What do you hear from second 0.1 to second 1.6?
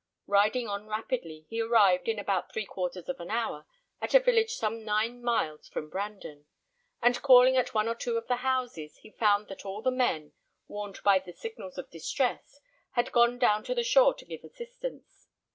Riding on rapidly,